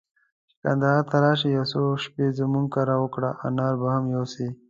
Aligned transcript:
چي 0.49 0.55
کندهار 0.63 1.01
ته 1.11 1.17
راسې، 1.23 1.47
يو 1.57 1.65
څو 1.71 1.81
شپې 2.03 2.25
زموږ 2.39 2.65
کره 2.75 2.95
وکړه، 3.01 3.29
انار 3.47 3.73
به 3.81 3.87
هم 3.95 4.05
يوسې. 4.15 4.47